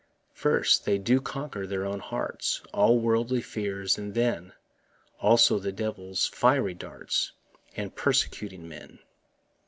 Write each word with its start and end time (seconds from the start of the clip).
First, 0.33 0.85
they 0.85 0.97
do 0.97 1.21
conquer 1.21 1.67
their 1.67 1.85
own 1.85 1.99
hearts, 1.99 2.61
All 2.73 2.97
worldly 2.97 3.39
fears, 3.39 3.99
and 3.99 4.15
then 4.15 4.51
Also 5.19 5.59
the 5.59 5.71
devil's 5.71 6.25
fiery 6.25 6.73
darts, 6.73 7.33
And 7.77 7.95
persecuting 7.95 8.67
men. 8.67 8.97